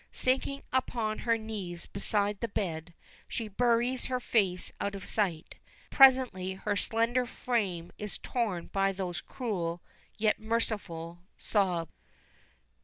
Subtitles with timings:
[0.11, 2.95] Sinking upon her knees beside the bed,
[3.27, 5.57] she buries her face out of sight.
[5.91, 9.79] Presently her slender frame is torn by those cruel,
[10.17, 11.91] yet merciful sobs!